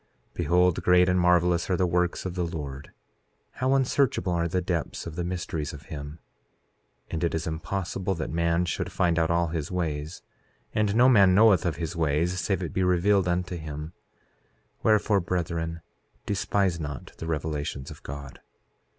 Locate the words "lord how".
2.43-3.75